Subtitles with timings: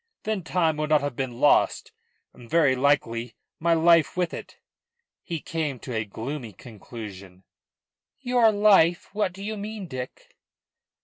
[0.23, 1.91] Then time would not have been lost,
[2.33, 4.57] and very likely my life with it."
[5.21, 7.43] He came to a gloomy conclusion.
[8.19, 9.13] "Your life?
[9.13, 10.35] What do you mean, Dick?"